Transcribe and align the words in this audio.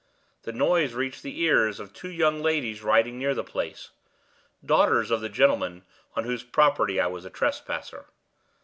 The 0.41 0.51
noise 0.51 0.95
reached 0.95 1.21
the 1.21 1.39
ears 1.41 1.79
of 1.79 1.93
two 1.93 2.09
young 2.09 2.41
ladies 2.41 2.81
riding 2.81 3.19
near 3.19 3.35
the 3.35 3.43
place 3.43 3.91
daughters 4.65 5.11
of 5.11 5.21
the 5.21 5.29
gentleman 5.29 5.83
on 6.15 6.23
whose 6.23 6.41
property 6.43 6.99
I 6.99 7.05
was 7.05 7.23
a 7.23 7.29
trespasser. 7.29 8.05